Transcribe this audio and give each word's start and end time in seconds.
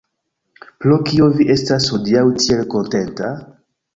Pro 0.85 0.95
kio 1.09 1.27
vi 1.35 1.45
estas 1.57 1.91
hodiaŭ 1.95 2.25
tiel 2.45 2.65
kontenta? 2.75 3.29